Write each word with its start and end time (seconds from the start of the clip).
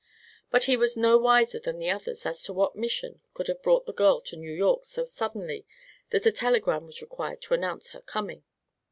But 0.49 0.63
he 0.63 0.75
was 0.75 0.97
no 0.97 1.19
wiser 1.19 1.59
than 1.59 1.77
the 1.77 1.91
others 1.91 2.25
as 2.25 2.41
to 2.45 2.53
what 2.53 2.75
mission 2.75 3.21
could 3.35 3.47
have 3.47 3.61
brought 3.61 3.85
the 3.85 3.93
girl 3.93 4.19
to 4.21 4.35
New 4.35 4.51
York 4.51 4.83
so 4.83 5.05
suddenly 5.05 5.63
that 6.09 6.25
a 6.25 6.31
telegram 6.31 6.87
was 6.87 7.01
required 7.03 7.39
to 7.43 7.53
announce 7.53 7.89
her 7.89 8.01
coming. 8.01 8.43